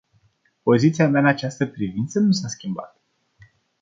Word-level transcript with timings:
Poziția 0.63 1.07
mea 1.07 1.21
în 1.21 1.27
această 1.27 1.65
privință 1.67 2.19
nu 2.19 2.31
s-a 2.31 2.47
schimbat. 2.47 3.01